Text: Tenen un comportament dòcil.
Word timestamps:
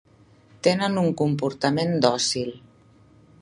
Tenen 0.67 0.97
un 1.01 1.11
comportament 1.19 1.93
dòcil. 2.07 2.51